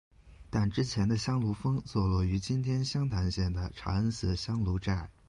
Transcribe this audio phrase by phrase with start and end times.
[0.49, 5.11] 但之前的香炉峰坐落于今天湘潭县的茶恩寺香炉寨。